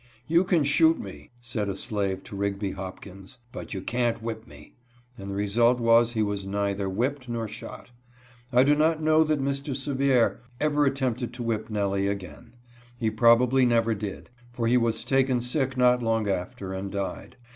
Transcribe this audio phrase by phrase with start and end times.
[0.35, 4.73] "You can shoot me," said a slave to Rigby Hopkins," but you can't whip me,"
[5.15, 7.91] and the result was he was neither whipped nor shot.
[8.51, 9.75] I do not know that Mr.
[9.75, 12.53] Sevier ever attempted to whip Nellie again.
[12.97, 17.35] He probably never did, for he was taken sick not long after and died.